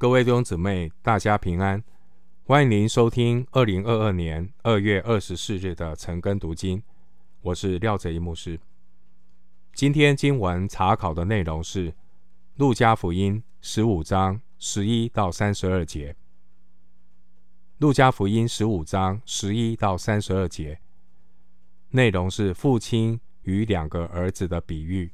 [0.00, 1.84] 各位弟兄姊妹，大家平安！
[2.44, 6.82] 欢迎您收听二零二二年二月二十四日的晨更读经。
[7.42, 8.58] 我是廖哲一牧师。
[9.74, 11.92] 今天经文查考的内容是
[12.54, 16.14] 《路加福音》十五章十一到三十二节。
[17.76, 20.80] 《路加福音》十五章十一到三十二节
[21.90, 25.12] 内容是父亲与两个儿子的比喻。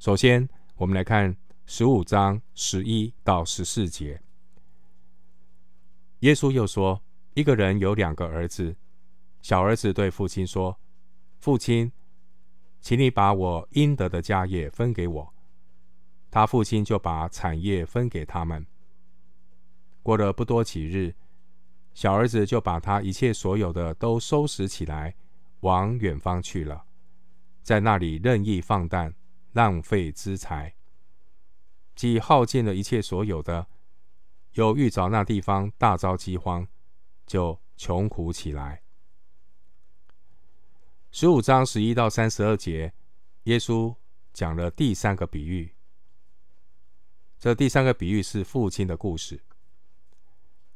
[0.00, 1.36] 首先，我们来看。
[1.64, 4.20] 十五章十一到十四节，
[6.20, 7.02] 耶稣又说
[7.34, 8.76] ：“一个人有两个儿子，
[9.40, 10.78] 小儿子对父亲说
[11.38, 11.90] ：‘父亲，
[12.80, 15.34] 请你把我应得的家业分给我。’
[16.30, 18.66] 他父亲就把产业分给他们。
[20.02, 21.14] 过了不多几日，
[21.94, 25.14] 小儿子就把他一切所有的都收拾起来，
[25.60, 26.84] 往远方去了，
[27.62, 29.14] 在那里任意放荡，
[29.52, 30.74] 浪费资财。”
[31.94, 33.66] 既耗尽了一切所有的，
[34.52, 36.66] 又遇着那地方大遭饥荒，
[37.26, 38.82] 就穷苦起来。
[41.10, 42.94] 十五章十一到三十二节，
[43.44, 43.94] 耶稣
[44.32, 45.74] 讲了第三个比喻。
[47.38, 49.42] 这第三个比喻是父亲的故事。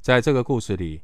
[0.00, 1.02] 在这个故事里，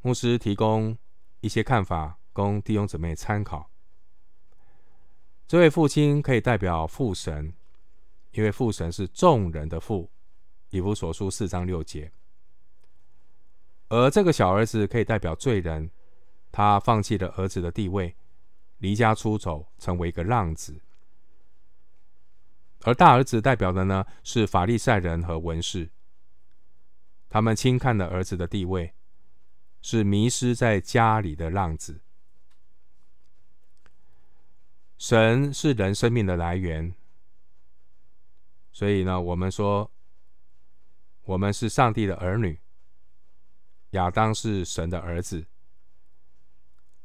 [0.00, 0.96] 牧师提供
[1.40, 3.70] 一些看法，供弟兄姊妹参考。
[5.46, 7.52] 这位父亲可以代表父神。
[8.38, 10.08] 因为父神是众人的父，
[10.70, 12.12] 以弗所书四章六节，
[13.88, 15.90] 而这个小儿子可以代表罪人，
[16.52, 18.14] 他放弃了儿子的地位，
[18.78, 20.80] 离家出走，成为一个浪子。
[22.82, 25.90] 而大儿子代表的呢，是法利赛人和文士，
[27.28, 28.94] 他们轻看了儿子的地位，
[29.82, 32.02] 是迷失在家里的浪子。
[34.96, 36.94] 神是人生命的来源。
[38.78, 39.90] 所以呢，我们说，
[41.24, 42.60] 我们是上帝的儿女。
[43.90, 45.48] 亚当是神的儿子，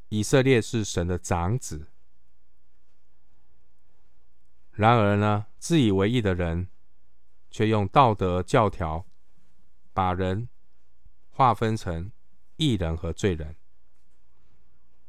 [0.10, 1.88] 以色列是神的长子。
[4.70, 6.68] 然而呢，自以为义的人，
[7.50, 9.08] 却用道德教条
[9.94, 10.48] 把人
[11.32, 12.12] 划分成
[12.58, 13.56] 义人和罪人。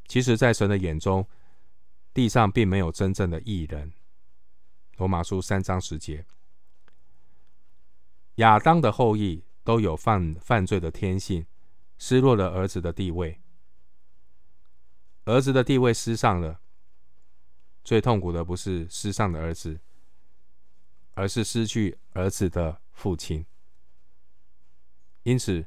[0.08, 1.28] 其实，在神的眼中，
[2.14, 3.92] 地上并没有真正的义人。
[4.96, 6.24] 罗马书三章十节。
[8.36, 11.46] 亚当的后裔都有犯犯罪的天性，
[11.98, 13.40] 失落了儿子的地位。
[15.24, 16.60] 儿子的地位失丧了，
[17.82, 19.80] 最痛苦的不是失丧的儿子，
[21.14, 23.46] 而是失去儿子的父亲。
[25.22, 25.64] 因此，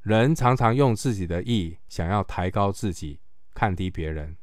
[0.00, 3.20] 人常常用自己的意想要抬高自己，
[3.54, 4.36] 看低别人。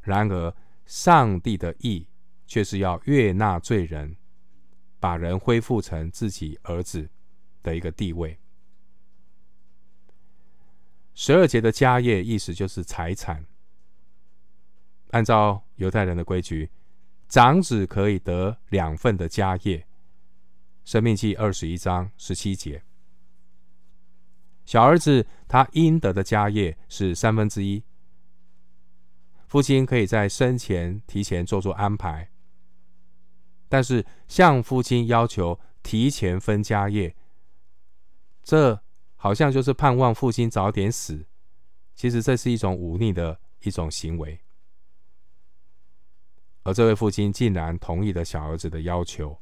[0.00, 0.54] 然而，
[0.84, 2.08] 上帝的意
[2.46, 4.16] 却是要悦纳罪人。
[5.02, 7.10] 把人恢复成自己儿子
[7.60, 8.38] 的一个地位。
[11.12, 13.44] 十二节的家业意思就是财产。
[15.10, 16.70] 按照犹太人的规矩，
[17.28, 19.84] 长子可以得两份的家业。
[20.84, 22.84] 申命记二十一章十七节，
[24.64, 27.82] 小儿子他应得的家业是三分之一。
[29.48, 32.31] 父亲可以在生前提前做做安排。
[33.72, 37.16] 但是向父亲要求提前分家业，
[38.42, 38.78] 这
[39.16, 41.24] 好像就是盼望父亲早点死。
[41.94, 44.38] 其实这是一种忤逆的一种行为。
[46.64, 49.38] 而这位父亲竟然同意了小儿子的要求，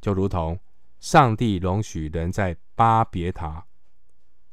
[0.00, 0.56] 就如同
[1.00, 3.66] 上帝容许人在巴别塔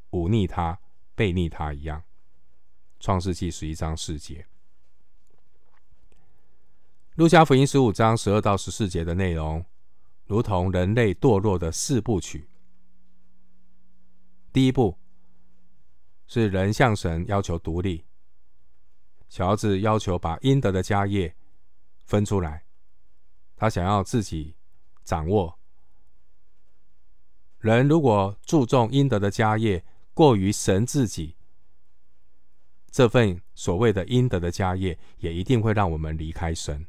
[0.10, 0.80] 忤逆他、
[1.14, 2.02] 背逆他一样。
[3.00, 4.48] 创世记十一章四节。
[7.16, 9.64] 路加福音十五章十二到十四节的内容，
[10.26, 12.50] 如同人类堕落的四部曲。
[14.52, 14.98] 第一步
[16.26, 18.06] 是人向神要求独立，
[19.30, 21.36] 小子要求把应得的家业
[22.04, 22.66] 分出来，
[23.56, 24.56] 他想要自己
[25.04, 25.60] 掌握。
[27.60, 29.86] 人如果注重应得的家业，
[30.16, 31.36] 过于神自己，
[32.90, 36.88] 这份所谓的应得的家业，也一定会让我们离开神。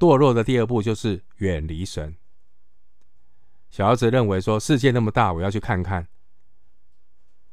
[0.00, 2.16] 堕落的第二步就是远离神。
[3.68, 6.08] 小儿子认为说，世界那么大，我要去看看。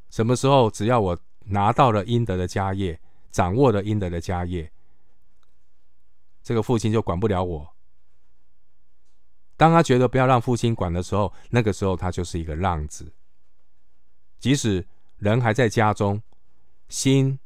[0.09, 4.71] 什么时候只要我拿到了应得的家业，掌握了应得的家业，
[6.41, 7.75] 这个父亲就管不了我。
[9.57, 13.11] 当他觉得不要让父亲管的时候，那个时候他就是一个浪子。
[14.39, 16.23] 即使人还在家中，
[16.87, 17.37] 心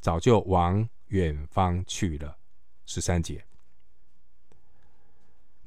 [0.00, 2.38] 早就往远方去了。
[2.86, 3.47] 十三节。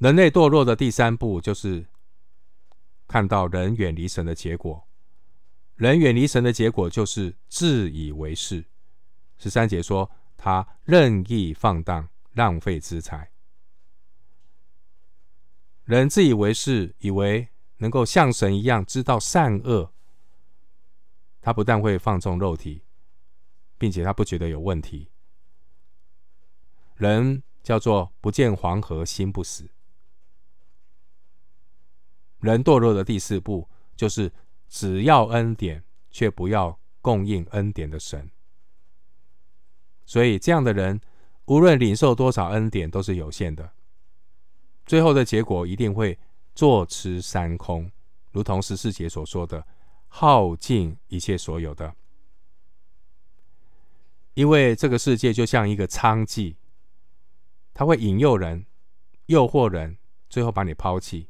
[0.02, 1.86] 人类堕落的第三步，就是
[3.06, 4.88] 看到人远离神的结果。
[5.76, 8.64] 人远离神的结果，就是自以为是。
[9.38, 13.30] 十三节说，他任意放荡，浪费资财。
[15.84, 19.92] 人自以为是，以为能够像神一样知道善恶。
[21.40, 22.82] 他不但会放纵肉体，
[23.78, 25.12] 并且他不觉得有问题。
[26.96, 29.70] 人叫做不见黄河心不死。
[32.42, 33.66] 人堕落的第四步，
[33.96, 34.30] 就是
[34.68, 38.30] 只要恩典，却不要供应恩典的神。
[40.04, 41.00] 所以这样的人，
[41.46, 43.72] 无论领受多少恩典，都是有限的。
[44.84, 46.18] 最后的结果一定会
[46.54, 47.90] 坐吃山空，
[48.32, 49.64] 如同十四节所说的，
[50.08, 51.94] 耗尽一切所有的。
[54.34, 56.56] 因为这个世界就像一个娼妓，
[57.72, 58.66] 它会引诱人、
[59.26, 59.96] 诱惑人，
[60.28, 61.28] 最后把你抛弃。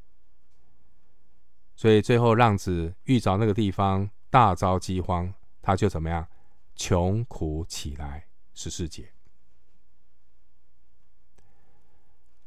[1.74, 6.26] 所以最后浪子遇着那个地方大遭饥荒，他就怎么样？
[6.74, 8.26] 穷苦起来。
[8.54, 9.10] 十四节。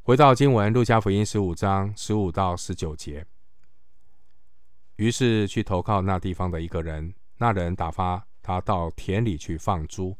[0.03, 3.25] 回到经文，路加福音十五章十五到十九节。
[4.97, 10.15] 于是去投靠那地方的一个人，那人打发他到田里去放猪。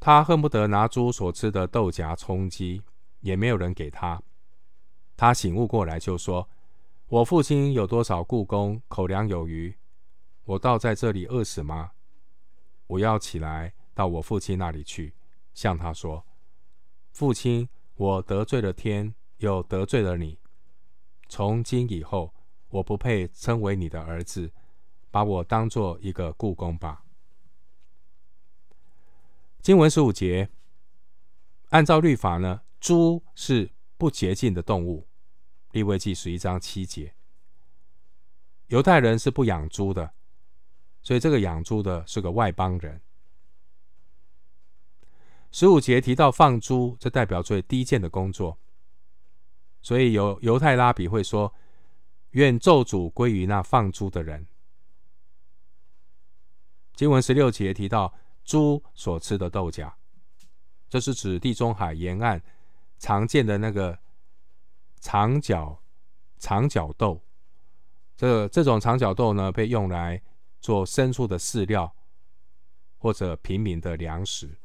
[0.00, 2.82] 他恨不得拿猪所吃的豆荚充饥，
[3.20, 4.20] 也没有人给他。
[5.16, 6.48] 他醒悟过来，就说
[7.08, 9.76] ：“我父亲有多少雇工，口粮有余，
[10.44, 11.92] 我倒在这里饿死吗？
[12.86, 15.14] 我要起来到我父亲那里去，
[15.54, 16.24] 向他说：
[17.12, 20.38] 父亲。”我得罪了天，又得罪了你。
[21.30, 22.34] 从今以后，
[22.68, 24.52] 我不配称为你的儿子，
[25.10, 27.06] 把我当做一个雇工吧。
[29.62, 30.50] 经文十五节，
[31.70, 35.08] 按照律法呢，猪是不洁净的动物。
[35.76, 37.14] 利未记十一章七节，
[38.68, 40.10] 犹太人是不养猪的，
[41.02, 42.98] 所以这个养猪的是个外邦人。
[45.52, 48.58] 十五节提到放猪，这代表最低贱的工作，
[49.82, 51.52] 所以有犹太拉比会说
[52.32, 54.46] ：“愿咒诅归于那放猪的人。”
[56.96, 58.14] 经文十六节提到
[58.46, 59.92] 猪所吃的豆荚，
[60.88, 62.42] 这是指地中海沿岸
[62.98, 63.98] 常见的那个
[65.06, 65.80] 长角
[66.36, 67.22] 长角豆。
[68.16, 70.20] 这这种长角豆呢，被用来
[70.60, 71.94] 做牲畜的饲料
[72.98, 74.58] 或者平民的粮食。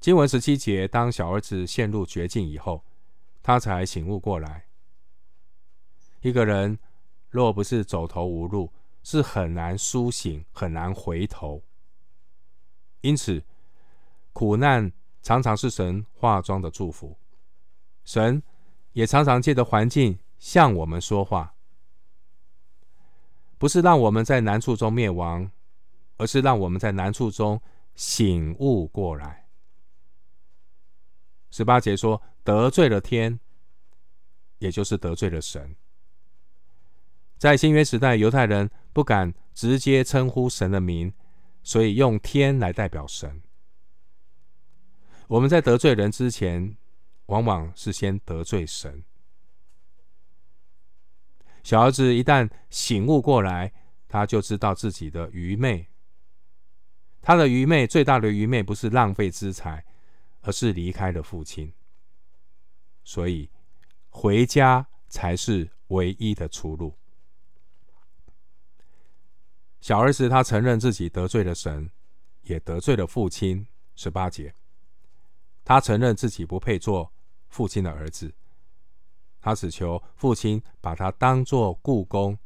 [0.00, 2.82] 经文十七节，当小儿子陷入绝境以后，
[3.42, 4.64] 他才醒悟过来。
[6.22, 6.78] 一个人
[7.28, 8.72] 若不是走投无路，
[9.02, 11.62] 是很难苏醒、很难回头。
[13.02, 13.44] 因此，
[14.32, 17.18] 苦难常常是神化妆的祝福，
[18.04, 18.42] 神
[18.92, 21.54] 也常常借着环境向我们说话，
[23.58, 25.50] 不是让我们在难处中灭亡，
[26.16, 27.60] 而是让我们在难处中
[27.94, 29.46] 醒悟过来。
[31.50, 33.38] 十八节说，得罪了天，
[34.58, 35.76] 也就是得罪了神。
[37.36, 41.12] 在新约时代，犹太人不敢直接称呼神的名，
[41.62, 43.42] 所以用天来代表神。
[45.26, 46.76] 我们在得罪人之前，
[47.30, 49.02] 往往是先得罪神。
[51.62, 53.72] 小儿子一旦醒悟过来，
[54.06, 55.88] 他就知道自己的愚昧。
[57.22, 59.84] 他的愚昧，最大的愚昧不是浪费资财。
[60.42, 61.70] 而是离开了父亲，
[63.04, 63.50] 所以
[64.08, 66.96] 回家才是唯一的出路。
[69.82, 71.90] 小儿子他承认自己得罪了神，
[72.40, 73.66] 也得罪了父亲。
[73.94, 74.54] 十八节，
[75.62, 77.12] 他承认自己不配做
[77.50, 78.32] 父亲的儿子，
[79.40, 82.38] 他只求父亲把他当作雇工，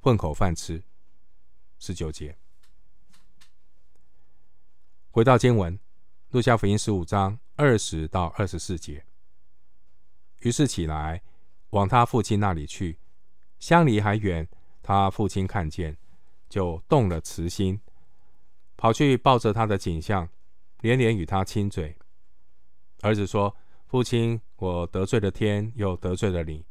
[0.00, 0.84] 混口饭吃。
[1.80, 2.38] 十九节，
[5.10, 5.78] 回到经文。
[6.30, 9.04] 路加福音十五章二十到二十四节，
[10.40, 11.22] 于是起来
[11.70, 12.98] 往他父亲那里去，
[13.60, 14.48] 相离还远，
[14.82, 15.96] 他父亲看见，
[16.48, 17.80] 就动了慈心，
[18.76, 20.28] 跑去抱着他的景象，
[20.80, 21.96] 连连与他亲嘴。
[23.02, 23.54] 儿子说
[23.94, 26.64] ：“父亲，我得罪了天，又得罪了你，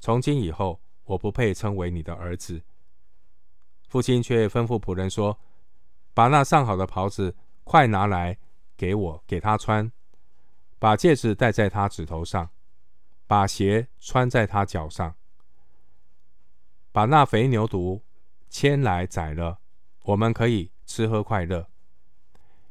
[0.00, 2.60] 从今以后，我不配称为你的儿子。”
[3.86, 5.38] 父亲却吩咐仆人说
[6.12, 8.36] ：“把那上好的袍子快拿来。”
[8.76, 9.92] 给我，给他穿，
[10.80, 12.50] 把戒指戴在他指头上，
[13.28, 15.14] 把鞋穿在他脚上，
[16.90, 18.00] 把那肥牛犊
[18.50, 19.60] 牵来宰了，
[20.02, 21.68] 我们可以吃喝快乐。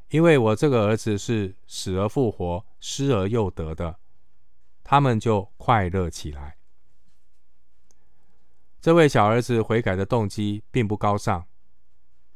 [0.10, 3.98] 因为我这个儿子是死而复活、失而又得的。”
[4.84, 6.58] 他们就快乐起来。
[8.82, 11.48] 这位小儿子悔改的动机并不高尚，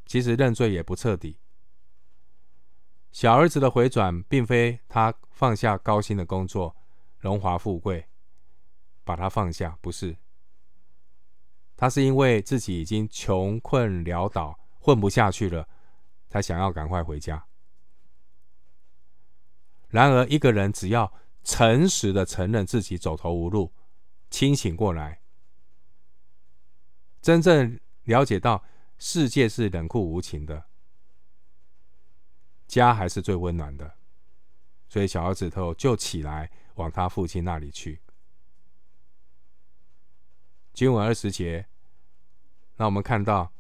[0.06, 1.42] 其实认罪也不彻底。
[3.12, 6.74] 小儿子的回转，并非他放下高薪的工作、
[7.20, 8.08] 荣华富贵，
[9.04, 10.16] 把他放下，不是。
[11.76, 15.68] 他是因为自己已经穷困潦倒，混不下去了，
[16.30, 17.46] 才想要赶快回家。
[19.90, 21.14] 然而，一个人只要
[21.46, 23.74] 诚实的承认自己走投无路，
[24.30, 25.22] 清醒过来，
[27.22, 28.66] 真正了解到
[28.98, 30.66] 世界是冷酷无情的，
[32.68, 33.96] 家还是最温暖的，
[34.90, 38.02] 所以小儿子头就起来往他父亲那里去。
[40.74, 41.66] 经文二十节，
[42.76, 43.54] 那我们看到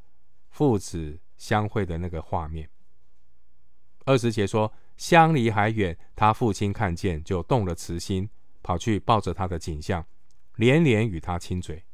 [0.49, 2.69] 父子相会的那个画面。
[4.03, 4.73] 二十节说。
[4.97, 8.29] 相离还远，他父亲看见就动了慈心，
[8.61, 10.05] 跑去抱着他的景象，
[10.55, 11.85] 连连与他亲嘴。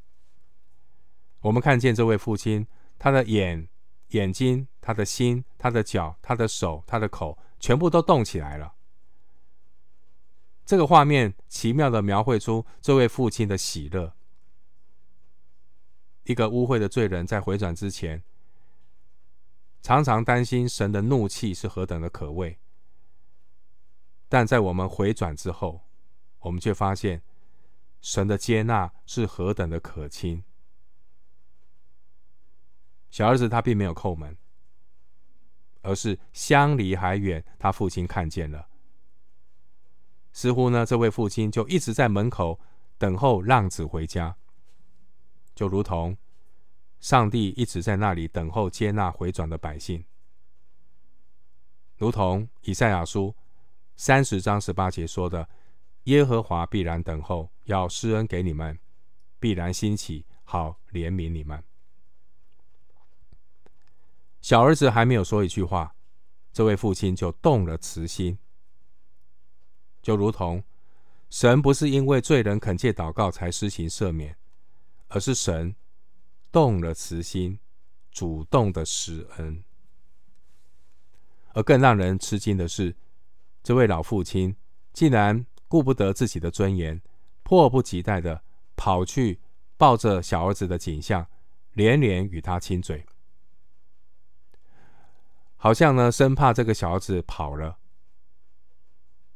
[1.40, 2.66] 我们看见这位父亲，
[2.98, 3.68] 他的眼、
[4.08, 8.74] 眼睛、他的心、他的脚、他的手、他的口，全部都动起来了。
[10.64, 14.14] 这个画面奇妙的描绘出这位父亲的喜乐。
[16.22, 18.22] 一个污秽的罪人在回转之前，
[19.82, 22.58] 常常担心神的怒气是何等的可畏。
[24.34, 25.80] 但在我们回转之后，
[26.40, 27.22] 我们却发现
[28.00, 30.42] 神的接纳是何等的可亲。
[33.10, 34.36] 小儿子他并没有叩门，
[35.82, 38.66] 而是相离还远，他父亲看见了。
[40.32, 42.58] 似乎呢，这位父亲就一直在门口
[42.98, 44.36] 等候浪子回家，
[45.54, 46.18] 就如同
[46.98, 50.04] 上帝一直在那里等候接纳回转的百姓，
[51.96, 53.32] 如同以赛亚书。
[53.96, 55.48] 三十章十八节说的
[56.04, 58.76] ：“耶和华必然等候，要施恩给你们；
[59.38, 61.62] 必然兴起，好怜悯你们。”
[64.42, 65.94] 小儿子还没有说一句话，
[66.52, 68.38] 这位父亲就动了慈心，
[70.02, 70.62] 就如同
[71.30, 74.36] 神不是因为罪人恳切祷告才施行赦免，
[75.08, 75.74] 而是神
[76.52, 77.58] 动了慈心，
[78.10, 79.64] 主动的施恩。
[81.54, 82.94] 而更让人吃惊的是，
[83.64, 84.54] 这位老父亲
[84.92, 87.00] 竟然顾不得自己的尊严，
[87.42, 88.42] 迫不及待地
[88.76, 89.40] 跑去
[89.78, 91.26] 抱着小儿子的景象，
[91.72, 93.06] 连连与他亲嘴，
[95.56, 97.78] 好像呢生怕这个小儿子跑了。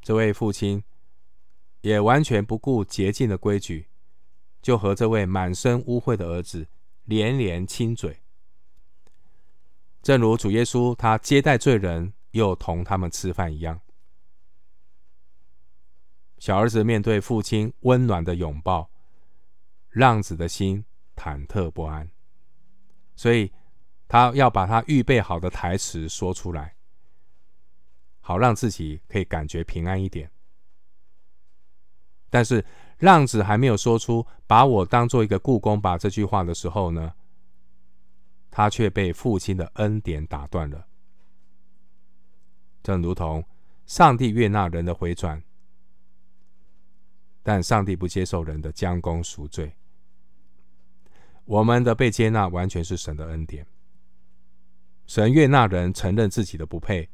[0.02, 0.84] 这位父亲
[1.80, 3.88] 也完全不顾洁净的规矩，
[4.60, 6.68] 就和这位满身污秽的儿子
[7.04, 8.20] 连连亲嘴，
[10.02, 13.80] 正如主耶稣他接待罪人，又同他们吃饭一样。
[16.38, 18.88] 小儿子面对父亲温暖的拥抱，
[19.90, 20.84] 浪子的心
[21.16, 22.08] 忐忑不安，
[23.16, 23.52] 所以
[24.06, 26.76] 他要把他预备好的台词说出来，
[28.20, 30.30] 好让自己可以感觉平安一点。
[32.30, 32.64] 但是
[32.98, 37.14] 浪子还没有说出“把我当做一个雇工吧”这句话的时候呢，
[38.50, 40.86] 他却被父亲的恩典打断了，
[42.82, 43.44] 正如同
[43.86, 45.42] 上帝悦纳人的回转。
[47.48, 49.74] 但上帝不接受人的将功赎罪，
[51.46, 53.66] 我们的被接纳完全是神的恩典。
[55.06, 57.08] 神悦纳人承认自己的不配，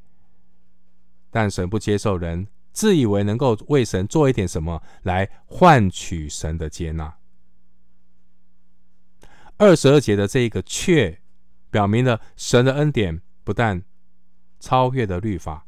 [1.30, 7.16] 但神不接受人自以为能够为神做一点什么来换取神的接纳。
[9.56, 11.20] 二十二节的这一个却，
[11.70, 13.84] 表明了神的恩典不但
[14.58, 15.64] 超越了律法，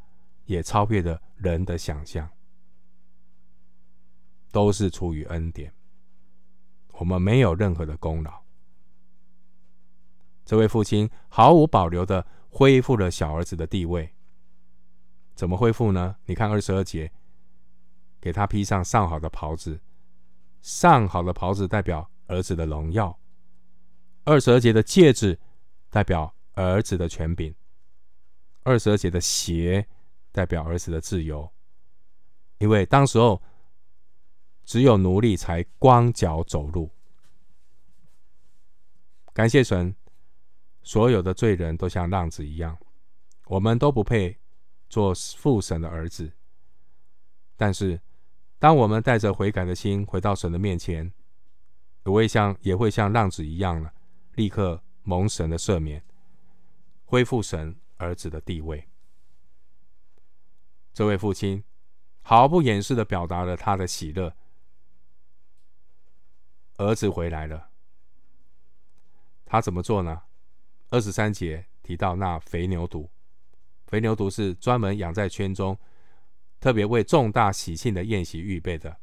[0.46, 2.28] 也超越了人的想象。
[4.50, 5.72] 都是出于恩典，
[6.92, 8.42] 我们没有任何的功劳。
[10.44, 14.14] 这位父亲毫无保留的恢复了小儿子的地位。
[15.34, 16.16] 怎么恢复呢？
[16.24, 17.12] 你看二十二节，
[18.20, 19.78] 给他披上上好的袍子，
[20.62, 23.18] 上好的袍子代表儿子的荣耀。
[24.24, 25.38] 二十二节的戒指
[25.90, 27.54] 代表儿子的权柄。
[28.62, 29.86] 二十二节的鞋
[30.32, 31.52] 代表儿子的自由，
[32.58, 33.42] 因为当时候。
[34.66, 36.90] 只有奴隶才光脚走路。
[39.32, 39.94] 感谢神，
[40.82, 42.76] 所有的罪人都像浪子一样，
[43.46, 44.36] 我们都不配
[44.88, 46.32] 做父神的儿子。
[47.56, 48.00] 但是，
[48.58, 51.12] 当我们带着悔改的心回到神的面前，
[52.04, 53.92] 也会像也会像浪子一样了，
[54.34, 56.04] 立刻蒙神的赦免，
[57.04, 58.88] 恢复神儿子的地位。
[60.92, 61.62] 这位父亲
[62.22, 64.34] 毫不掩饰的表达了他的喜乐。
[66.76, 67.70] 儿子回来了，
[69.44, 70.22] 他怎么做呢？
[70.90, 73.08] 二十三节提到那肥牛犊，
[73.86, 75.78] 肥牛犊是专门养在圈中，
[76.60, 78.98] 特别为重大喜庆的宴席预备的。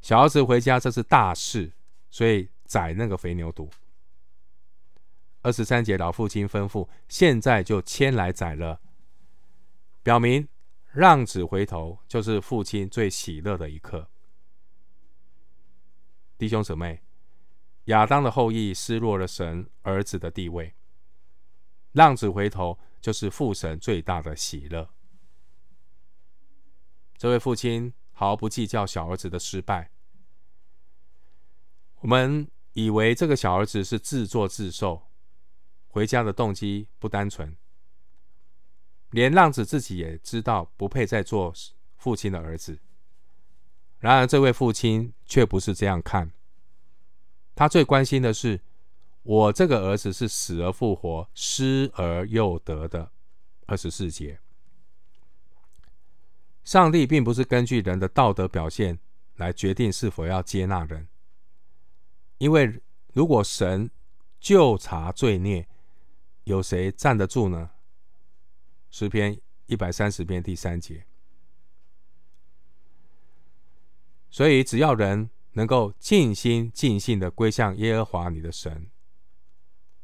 [0.00, 1.72] 小儿子回家，这是大事，
[2.10, 3.68] 所以宰那个肥牛犊。
[5.42, 8.80] 二十三节，老父亲吩咐，现在就牵来宰了，
[10.04, 10.48] 表明
[10.92, 14.08] 浪子回头就是父亲最喜乐的一刻。
[16.42, 17.00] 弟兄姊妹，
[17.84, 20.74] 亚当的后裔失落了神儿子的地位，
[21.92, 24.92] 浪子回头就是父神最大的喜乐。
[27.16, 29.92] 这位父亲毫不计较小儿子的失败，
[32.00, 35.00] 我们以为这个小儿子是自作自受。
[35.86, 37.56] 回家的动机不单纯，
[39.10, 41.54] 连浪子自己也知道不配再做
[41.98, 42.80] 父亲的儿子。
[44.02, 46.32] 然而，这位父亲却不是这样看，
[47.54, 48.60] 他最关心的是，
[49.22, 53.12] 我这个儿子是死而复活、失而又得的。
[53.66, 54.40] 二十四节，
[56.64, 58.98] 上帝并不是根据人的道德表现
[59.36, 61.06] 来决定是否要接纳人，
[62.38, 62.82] 因为
[63.12, 63.88] 如果神
[64.40, 65.68] 就查罪孽，
[66.42, 67.70] 有谁站得住呢？
[68.90, 71.06] 诗篇一百三十篇第三节。
[74.32, 78.90] 所以，只要人能够尽心尽性的归向耶和华你的神，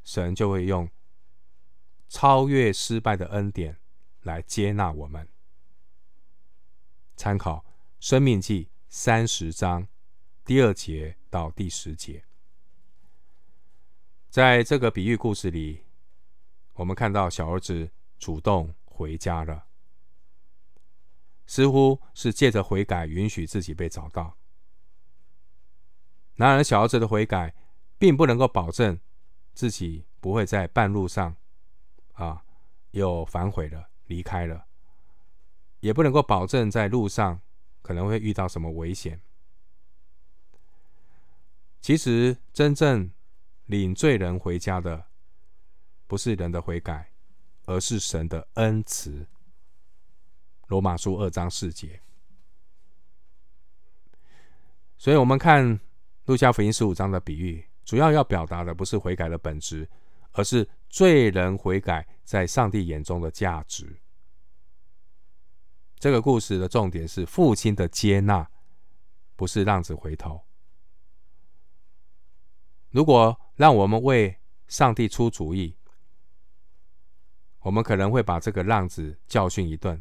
[0.04, 0.86] 神就会用
[2.10, 3.78] 超越失败的恩典
[4.20, 5.26] 来接纳我们。
[7.16, 7.56] 参考
[7.98, 9.88] 《生命记》三十章
[10.44, 12.22] 第二节到第十节，
[14.28, 15.84] 在这个比喻故事里。
[16.74, 19.67] 我们看到小儿子主动回家了，
[21.48, 24.36] 似乎是借着悔改允许自己被找到。
[26.36, 27.52] 然而，小儿子的悔改
[27.98, 29.00] 并不能够保证
[29.52, 31.34] 自己不会在半路上
[32.12, 32.44] 啊
[32.92, 34.66] 又反悔了，离开了，
[35.80, 37.40] 也不能够保证在路上
[37.82, 39.20] 可能会遇到什么危险。
[41.80, 43.10] 其实，真正
[43.64, 45.06] 领罪人回家的。
[46.06, 47.12] 不是人的悔改，
[47.66, 49.26] 而是神的恩慈。
[50.68, 52.00] 罗马书二章四节。
[54.96, 55.78] 所以，我们看
[56.24, 59.88] 路加福音十五章的比喻，主要要表达的不是悔改的本质，
[60.32, 64.00] 而是罪人悔改在上帝眼中的价值。
[65.98, 68.48] 这个故事的重点是父亲的接纳，
[69.36, 70.44] 不是浪子回头。
[72.90, 75.76] 如果让我们为上帝出主意，
[77.60, 80.00] 我们可能会把这个浪子教训一顿，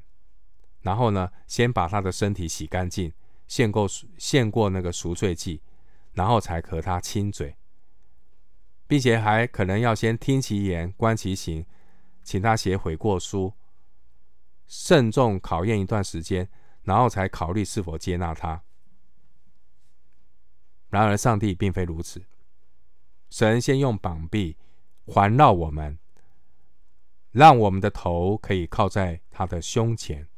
[0.88, 3.12] 然后呢，先把他的身体洗干净，
[3.46, 3.86] 献过
[4.18, 5.60] 献过那个赎罪祭，
[6.14, 7.58] 然后才和他亲嘴，
[8.88, 11.66] 并且还可能要先听其言，观其行，
[12.24, 13.52] 请他写悔过书，
[14.66, 16.48] 慎重考验一段时间，
[16.84, 18.64] 然后才考虑是否接纳他。
[20.88, 22.24] 然而，上帝并非如此，
[23.30, 24.56] 神先用膀臂
[25.06, 26.00] 环绕我们。
[27.32, 30.30] 让我们的头可以靠在他的胸前，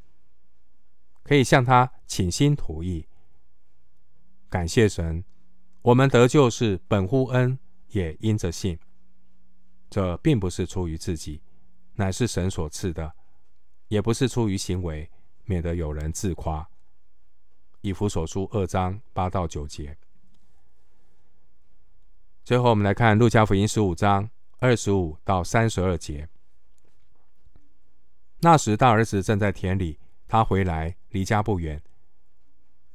[1.23, 3.08] 可以向他倾心吐意。
[4.49, 5.23] 感谢神，
[5.82, 8.79] 我们得救是本乎恩，也因着信。
[9.89, 11.41] 这并不是出于自己，
[11.95, 13.12] 乃是神所赐的；
[13.88, 15.10] 也不是出于行为，
[15.45, 16.69] 免得有人自夸。
[17.82, 19.97] 以弗所书二章八到九节。
[22.43, 26.27] 最后，我们来看路加福音十五章二十五到三十二节。
[28.41, 31.81] 那时，大儿子正在田里，他回来，离家不远，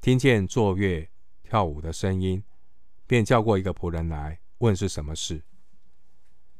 [0.00, 1.10] 听见作乐
[1.42, 2.42] 跳舞的声音，
[3.06, 5.44] 便叫过一个仆人来，问是什么事。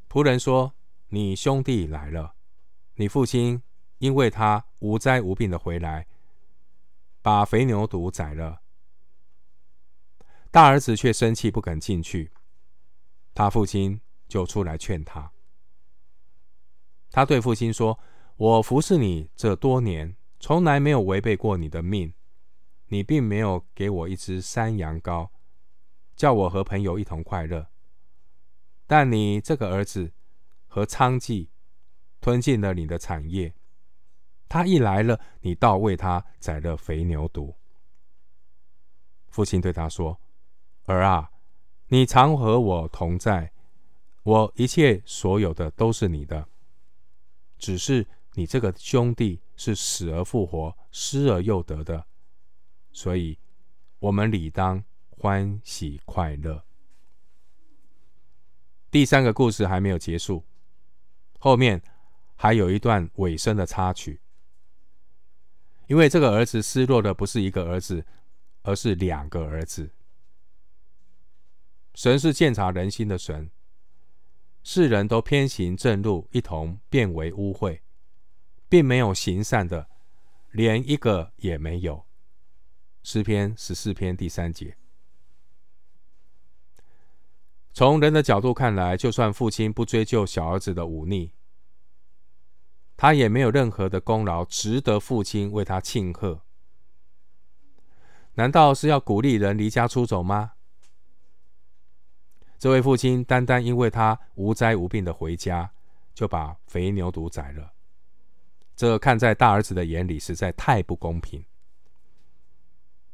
[0.09, 0.75] 仆人说
[1.11, 2.35] ：“你兄弟来了，
[2.95, 3.63] 你父亲
[3.99, 6.07] 因为他无灾无病的回来，
[7.23, 8.63] 把肥牛犊宰了。”
[10.51, 12.33] 大儿子却生气，不肯进去。
[13.33, 15.33] 他父亲就出来劝他。
[17.11, 17.99] 他对父亲说。
[18.37, 22.13] 我服侍你这多年，从来没有违背过你的命。
[22.89, 25.31] 你并没有给我一只山羊羔，
[26.15, 27.67] 叫我和朋友一同快乐。
[28.87, 30.13] 但你这个儿子
[30.67, 31.49] 和娼妓
[32.21, 33.55] 吞尽了你的产业。
[34.47, 37.55] 他一来了，你倒为他宰了肥牛犊。
[39.31, 40.21] 父亲对他说
[40.85, 41.31] ：“儿啊，
[41.89, 43.51] 你常和我同在，
[44.25, 46.47] 我一切所有的都是你的，
[47.57, 52.07] 只是。”你这个兄弟是死而复活、失而又得的，
[52.93, 53.39] 所以
[53.99, 56.65] 我们理当欢喜快乐。
[58.91, 60.45] 第三个故事还没有结束，
[61.39, 61.83] 后面
[62.37, 64.21] 还有一段尾声的插曲。
[65.87, 68.07] 因为这个儿子失落的不是一个儿子，
[68.63, 69.91] 而是两个儿子。
[71.95, 73.51] 神是鉴察人心的神，
[74.63, 77.81] 世人都偏行正路，一同变为污秽，
[78.75, 79.89] 并没有行善的，
[80.51, 82.05] 连一个也没有。
[83.05, 84.77] 诗篇十四篇第三节。
[87.73, 91.31] 从人的角度看来，就算父亲不追究小儿子的忤逆，
[92.97, 96.43] 他也没有任何的功劳值得父亲为他庆贺。
[98.33, 100.55] 难道是要鼓励人离家出走吗？
[102.59, 105.73] 这位父亲单单因为他无灾无病的回家，
[106.13, 107.74] 就把肥牛犊宰了，
[108.77, 111.45] 这看在大儿子的眼里实在太不公平。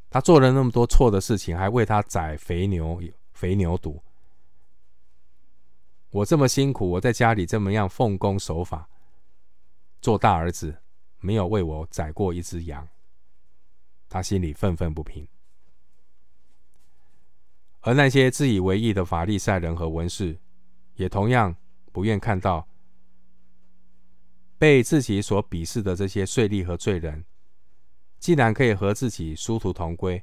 [0.08, 3.00] 他做了那么多错的事情，还为他宰肥牛
[3.32, 4.00] 肥牛犊。
[6.10, 8.88] 我这么辛苦，我在家里这么样奉公守法，
[10.00, 10.76] 做大儿子
[11.20, 12.88] 没有为我宰过一只羊，
[14.08, 15.28] 他心里愤愤不平。
[17.82, 20.36] 而那些自以为意的法利赛人和文士，
[20.96, 21.54] 也同样
[21.92, 22.66] 不愿看到
[24.60, 27.24] 被自己所鄙视的这些税吏和罪人，
[28.18, 30.22] 既然可以和自己殊途同归，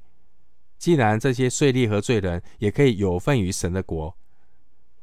[0.77, 4.15] 既然这些税吏和罪人也可以有份于神的国。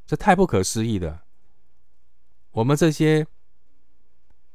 [0.07, 1.25] 这太不可思议了！
[2.53, 3.27] 我们这些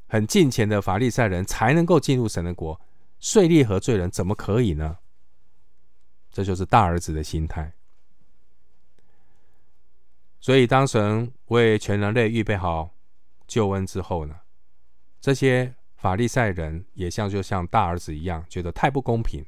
[0.08, 2.80] 很近前的法利赛人才能够进入神的国，
[3.20, 5.00] 税吏和罪人怎么可以呢？
[6.32, 7.74] 这就是大儿子的心态。
[10.40, 12.96] 所以，当神为全人类预备好
[13.46, 14.40] 救恩之后呢，
[15.22, 19.46] 这些法利赛人也像就像大儿子一样，觉得太不公平，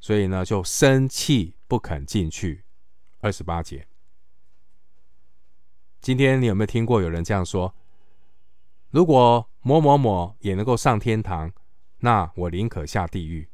[0.00, 2.64] 所以呢，就生气不肯进去。
[3.20, 3.86] 二十八节。
[6.00, 7.72] 今天你有没有听过有人这样说？
[8.90, 11.52] 如果某某某也能够上天堂，
[12.00, 13.48] 那我宁可下地狱。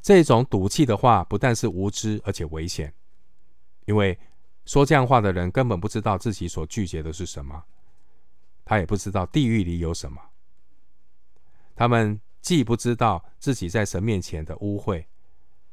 [0.00, 2.94] 这种赌气的话不但是无知，而且危险，
[3.86, 4.16] 因为
[4.64, 7.64] 说这样话的人根本不知道自己所拒绝的是什么，
[8.66, 10.20] 他也不知道地狱里有什么。
[11.76, 15.06] 他们既不知道自己在神面前的污秽，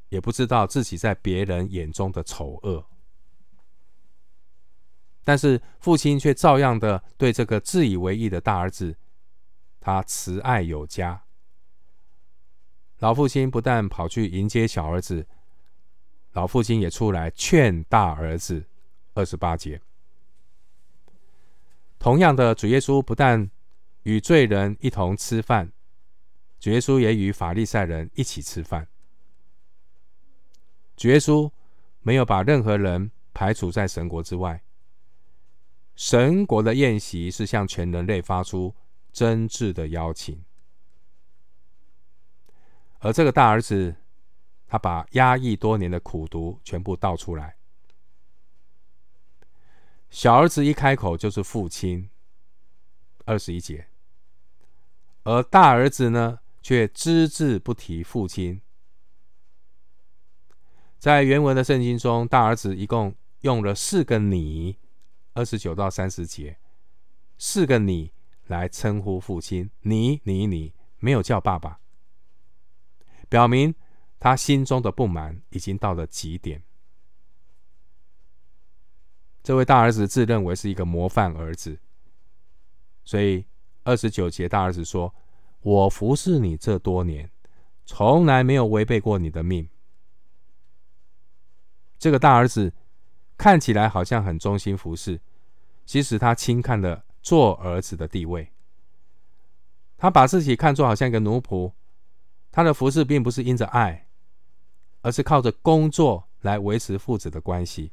[0.09, 2.85] 也不知道自己在别人眼中的丑恶。
[5.23, 8.95] 但是父亲却照样的对这个自以为意的大儿子，
[9.79, 11.23] 他慈爱有加。
[12.99, 15.25] 老父亲不但跑去迎接小儿子，
[16.33, 18.65] 老父亲也出来劝大儿子。
[19.15, 19.81] 二十八节。
[22.03, 23.49] 同样的，主耶稣不但
[24.01, 25.71] 与罪人一同吃饭，
[26.59, 28.85] 主耶稣也与法利赛人一起吃饭。
[30.97, 31.49] 主耶稣
[32.01, 34.61] 没有把任何人排除在神国之外。
[35.95, 38.75] 神国的宴席是向全人类发出
[39.13, 40.43] 真挚的邀请，
[42.99, 43.95] 而这个大儿子，
[44.67, 47.55] 他把压抑多年的苦毒全部倒出来。
[50.13, 52.07] 小儿子一开口就是父亲，
[53.25, 53.87] 二十一节，
[55.23, 58.61] 而大儿子呢，却只字不提父亲。
[60.99, 64.77] 在原文的圣经中，大儿子一共用了四个你。
[65.33, 66.59] 二十九到三十节，
[67.39, 68.11] 四个你
[68.45, 71.79] 来称呼父亲，你你你，没有叫爸爸，
[73.27, 73.73] 表明
[74.19, 76.61] 他心中的不满已经到了极点。
[79.43, 81.77] 这位大儿子自认为是一个模范儿子，
[83.03, 83.45] 所以
[83.83, 85.13] 二十九节大儿子说
[85.61, 87.29] ：“我服侍你这多年，
[87.85, 89.69] 从来没有违背过你的命。”
[91.99, 92.73] 这个大儿子。
[93.35, 95.19] 看起来好像很忠心服侍，
[95.85, 98.47] 其实他轻看了做儿子的地位。
[99.97, 101.73] 他把自己看作好像一个奴仆，
[102.51, 104.07] 他的服侍并不是因着爱，
[105.01, 107.91] 而是靠着工作来维持父子的关系。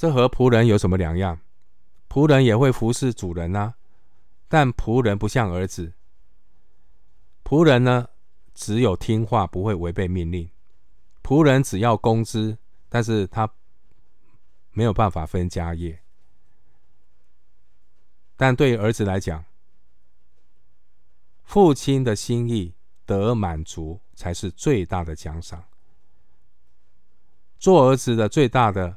[0.00, 1.38] 这和仆人有什么两样？
[2.08, 3.74] 仆人也会服侍主人啊，
[4.48, 5.92] 但仆人不像儿子。
[7.44, 8.08] 仆人呢，
[8.54, 10.48] 只有听话，不会违背命令。
[11.22, 12.56] 仆人只要工资，
[12.88, 13.46] 但是他
[14.70, 16.00] 没有办法分家业。
[18.36, 19.44] 但对儿子来讲，
[21.42, 25.62] 父亲的心意得满足才是最大的奖赏。
[27.58, 28.96] 做儿子的最大的、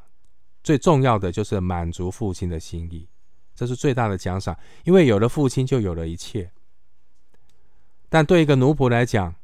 [0.64, 3.08] 最重要的就是满足父亲的心意，
[3.54, 6.52] 这是最大的奖赏，因为有了父亲，就有了一切。
[8.08, 9.36] 但对一个奴仆来讲，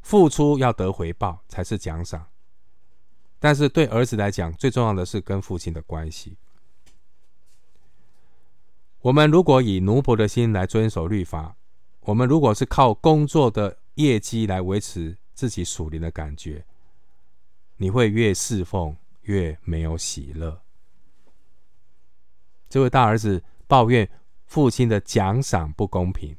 [0.00, 2.28] 付出要得回报才是奖赏。
[3.40, 6.36] 但是对儿子来讲，最重要的是跟父亲的关系。
[9.00, 11.56] 我们如果以奴仆的心来遵守律法，
[12.00, 16.64] 我们如果是靠工作的业绩来维持自己属灵的感觉，
[17.76, 18.96] 你会越侍奉
[19.28, 20.62] 越没有喜乐。
[22.68, 24.08] 这位大儿子抱怨
[24.46, 26.34] 父亲的奖赏不公平。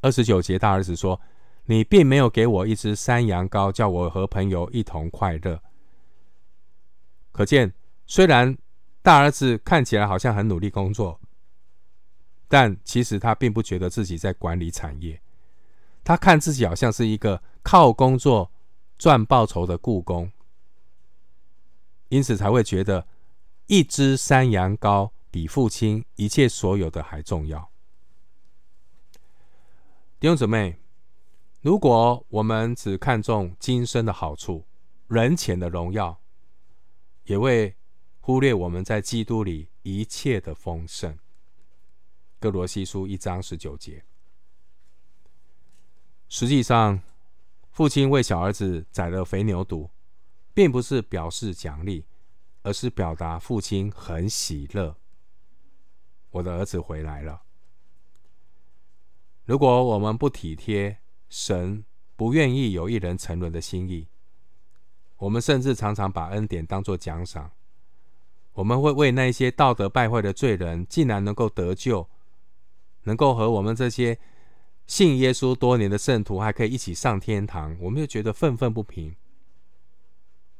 [0.00, 1.20] 二十九节，大儿子说
[1.66, 5.62] ：“你并没有给我一只山羊羔，叫我和朋友一同快乐。”
[7.30, 7.72] 可见，
[8.06, 8.58] 虽然
[9.00, 11.20] 大儿子看起来好像很努力工作，
[12.48, 15.22] 但其实他并不觉得自己在管理产业。
[16.02, 18.50] 他看自己好像是一个靠工作
[18.98, 20.32] 赚报酬的雇工，
[22.12, 23.08] 因此才会觉得
[23.68, 27.72] 一只山羊羔比父亲一切所有的还重要。
[30.20, 30.76] 弟兄姊妹，
[31.62, 34.66] 如果我们只看重今生的好处、
[35.08, 36.20] 人前的荣耀，
[37.24, 37.74] 也会
[38.20, 41.18] 忽略我们在基督里一切的丰盛。
[42.38, 44.04] 哥罗西书一章十九节。
[46.28, 47.00] 实际上，
[47.70, 49.88] 父亲为小儿子宰了肥牛犊，
[50.54, 52.04] 并不是表示奖励，
[52.62, 54.96] 而是表达父亲很喜乐。
[56.30, 57.42] 我的儿子回来了。
[59.44, 61.84] 如果我们不体贴神
[62.16, 64.08] 不愿意有一人沉沦的心意，
[65.16, 67.50] 我们甚至常常把恩典当作奖赏。
[68.54, 72.08] 我们会为那些道德败坏的罪人竟然能够得救，
[73.04, 74.18] 能够和我们这些
[74.86, 79.14] 信耶稣多年的圣徒还可以一起上天堂，我们就觉得愤愤不平。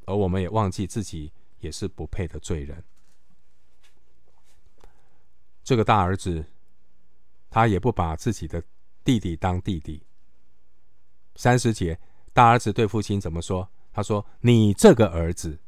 [0.06, 2.82] 而我们也忘记自己也是不配的罪人。
[5.62, 6.44] 这个大儿子，
[7.48, 8.62] 他也不把自己的
[9.04, 10.02] 弟弟当弟弟。
[11.36, 11.98] 三十节，
[12.32, 13.68] 大儿子对父亲怎么说？
[13.92, 15.58] 他说：“你这个儿子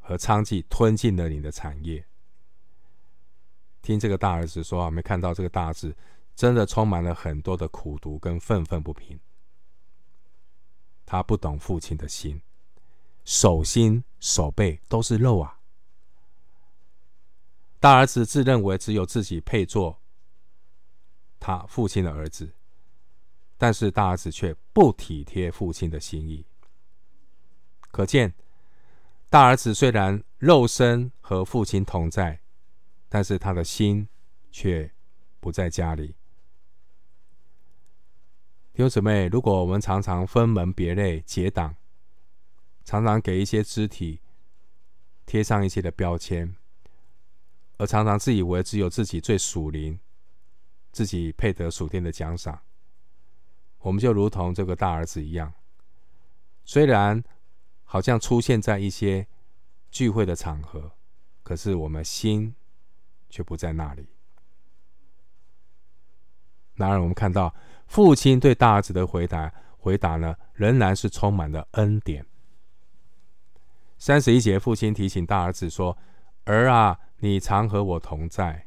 [0.00, 2.04] 和娼妓吞尽了你的产业。”
[3.80, 5.96] 听这个大儿子说啊，没看到这个大字
[6.34, 9.18] 真的充满了很多的苦毒跟愤愤不平。
[11.06, 12.42] 他不懂父亲的心，
[13.28, 15.60] 手心手背都是肉啊！
[17.78, 20.00] 大儿子自认为只有自己配做
[21.38, 22.54] 他父亲的儿子，
[23.58, 26.46] 但是大儿子却不体贴父亲的心意。
[27.90, 28.32] 可见，
[29.28, 32.40] 大儿子虽然肉身和父亲同在，
[33.10, 34.08] 但是他的心
[34.50, 34.90] 却
[35.38, 36.14] 不在家里。
[38.72, 41.76] 弟兄姊妹，如果我们常常分门别类、结党，
[42.88, 44.22] 常常给一些肢体
[45.26, 46.56] 贴上一些的标签，
[47.76, 50.00] 而常常自以为只有自己最属灵，
[50.90, 52.62] 自己配得属天的奖赏，
[53.80, 55.52] 我们就如同这个大儿子一样，
[56.64, 57.22] 虽然。
[57.90, 59.26] 好像出现在一些
[59.90, 60.92] 聚会的场合，
[61.42, 62.54] 可是我们心
[63.30, 64.06] 却不在那里。
[66.74, 67.54] 然而，我们看到
[67.86, 72.27] 父亲对大儿子的回答，回答呢，仍然是充满了恩典。
[73.98, 75.98] 三十一节，父亲提醒大儿子说
[76.46, 78.66] ：“儿啊，你常和我同在。”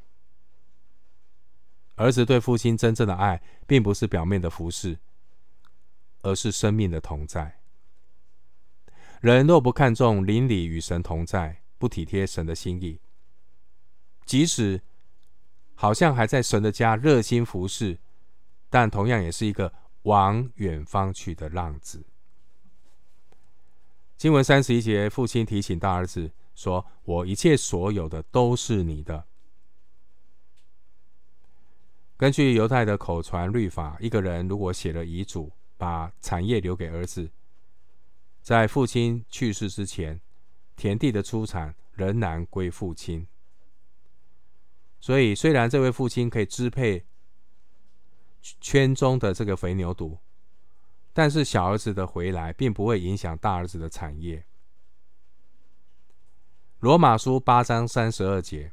[1.96, 5.00] 儿子对父亲真正的爱，并不是表面的服侍，
[6.22, 7.60] 而是生命的同在。
[9.22, 13.00] 人若不看重邻里与神同在，不体贴神的心意，
[14.26, 14.82] 即使
[15.76, 18.00] 好像还在神的家热心服侍，
[18.70, 19.72] 但同样也是一个
[20.04, 22.04] 往远方去的浪子。
[24.22, 29.26] 经文三十一节，父亲提醒大儿子说：“我一切所有的都是你的。”
[32.18, 37.32] 根据犹太的口传律法，一个人如果写了遗嘱，把产业留给儿子。
[38.44, 40.22] 在父亲去世之前，
[40.76, 43.26] 田地的出产仍然归父亲。
[45.00, 47.08] 所以，虽然这位父亲可以支配
[48.60, 50.20] 圈中的这个肥牛犊，
[51.14, 54.46] 但是小儿子的回来并不会影响大儿子的产业。
[56.80, 58.72] 罗马书八章三十二节，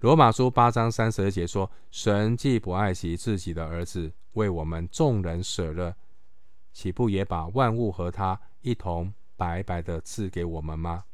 [0.00, 5.96] 罗马书八章三十二节说：“神既不爱惜自己的儿子，为我们众人舍了。”
[6.70, 11.04] 岂不也把万物和他一同白白的赐给我们吗？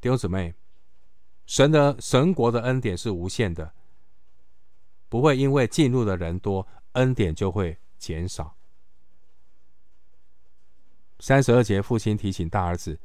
[0.00, 0.54] 弟兄姊妹，
[1.44, 3.72] 神的神国的恩典是无限的，
[5.08, 8.56] 不会因为进入的人多，恩典就会减少。
[11.18, 12.98] 三十二节，父亲提醒大儿子，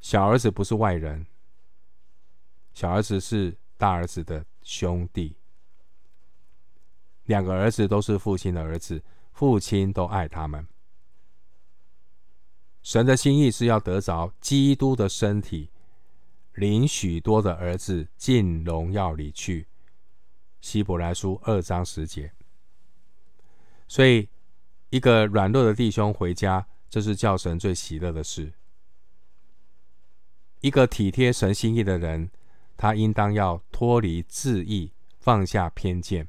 [0.00, 1.26] 小儿子不是外人，
[2.72, 5.36] 小儿子是大儿子的兄弟。
[7.24, 10.66] 两个儿子都是父亲的儿子，父亲都爱他们。
[12.82, 15.70] 神的心意是要得着基督的身体，
[16.54, 19.68] 领许多的儿子进荣耀里去。
[20.62, 22.32] 希伯来书二章十节。
[23.86, 24.30] 所以，
[24.88, 28.54] 一个软弱的弟兄回家，这是叫神最喜乐的事。
[30.60, 32.30] 一个体贴神心意的人，
[32.76, 36.28] 他应当要脱离自意，放下偏见。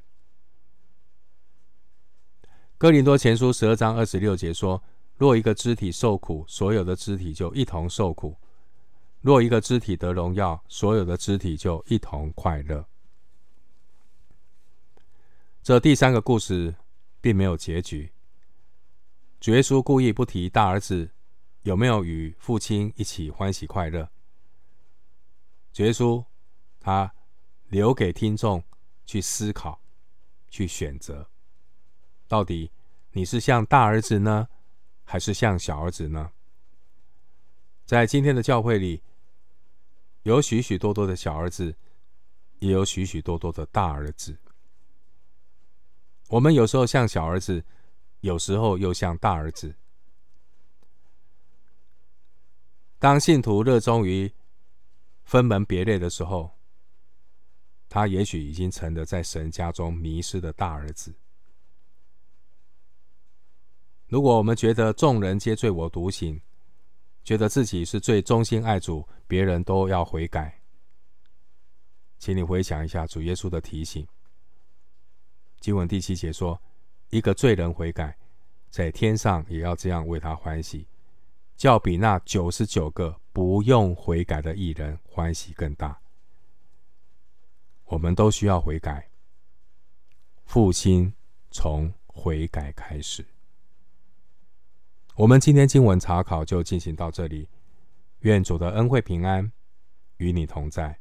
[2.76, 4.82] 哥林多前书十二章二十六节说
[5.16, 8.36] ：“若一个肢体受苦，所有的肢体就一同受苦；
[9.20, 12.84] 若一个肢体得荣耀，所有的肢体就一同快乐。”
[15.64, 16.74] 这第三个故事
[17.22, 18.12] 并没有结局。
[19.40, 21.10] 主耶稣故意不提大儿子
[21.62, 24.10] 有没有与父亲一起欢喜快乐。
[25.72, 26.22] 主耶稣
[26.78, 27.14] 他
[27.68, 28.62] 留给听众
[29.06, 29.80] 去思考、
[30.50, 31.26] 去选择。
[32.28, 32.70] 到底
[33.12, 34.46] 你是像大儿子呢，
[35.02, 36.32] 还是像小儿子呢？
[37.86, 39.02] 在今天的教会里，
[40.24, 41.74] 有许许多多的小儿子，
[42.58, 44.36] 也有许许多多的大儿子。
[46.28, 47.64] 我们有时候像小儿子，
[48.20, 49.74] 有时候又像大儿子。
[52.98, 54.32] 当信徒热衷于
[55.24, 56.50] 分门别类的时候，
[57.88, 61.14] 他也许已经成了在神家中迷失的大儿子。
[64.06, 66.40] 如果我们觉得众人皆醉我独醒，
[67.24, 70.60] 觉得自己是最忠心爱主，别人都要悔改，
[72.18, 74.06] 请你回想一下主耶稣的提醒。
[75.64, 76.60] 经文第七节说
[77.08, 78.14] ：“一个罪人悔改，
[78.68, 80.86] 在天上也要这样为他欢喜，
[81.56, 85.98] 较比那九十九个不用悔改的义人欢喜更大。”
[87.86, 89.08] 我们都需要悔改，
[90.44, 91.14] 复兴
[91.50, 93.24] 从悔改开始。
[95.14, 97.48] 我们今天经文查考就进行到这里，
[98.18, 99.50] 愿主的恩惠平安
[100.18, 100.98] 与你同在。